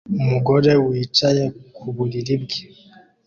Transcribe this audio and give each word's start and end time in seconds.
Umugore 0.21 0.71
wicaye 0.85 1.43
ku 1.75 1.85
buriri 1.95 2.35
bwe 2.41 2.59